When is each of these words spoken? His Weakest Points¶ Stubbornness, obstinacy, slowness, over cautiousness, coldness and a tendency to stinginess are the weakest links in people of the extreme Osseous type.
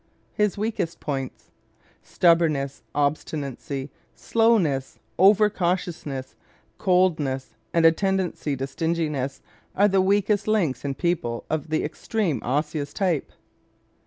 His 0.33 0.57
Weakest 0.57 0.99
Points¶ 0.99 1.51
Stubbornness, 2.07 2.81
obstinacy, 2.95 3.91
slowness, 4.15 4.97
over 5.19 5.47
cautiousness, 5.47 6.35
coldness 6.79 7.53
and 7.71 7.85
a 7.85 7.91
tendency 7.91 8.57
to 8.57 8.65
stinginess 8.65 9.43
are 9.75 9.87
the 9.87 10.01
weakest 10.01 10.47
links 10.47 10.83
in 10.83 10.95
people 10.95 11.45
of 11.51 11.69
the 11.69 11.83
extreme 11.83 12.41
Osseous 12.43 12.93
type. 12.93 13.31